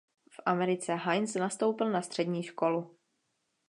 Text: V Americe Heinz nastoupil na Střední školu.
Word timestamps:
V 0.29 0.39
Americe 0.45 0.95
Heinz 1.05 1.35
nastoupil 1.35 1.89
na 1.91 2.01
Střední 2.01 2.43
školu. 2.43 2.97